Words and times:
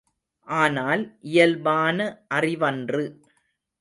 ஆனால் 0.47 1.03
இயல்பான 1.21 1.97
அறிவன்று. 2.29 3.03